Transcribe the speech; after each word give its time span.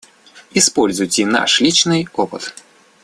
Используйте 0.55 1.27
наш 1.27 1.61
личный 1.61 2.07
опыт. 2.15 2.55